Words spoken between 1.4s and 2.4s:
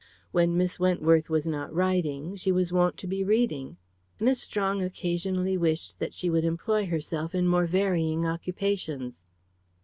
not writing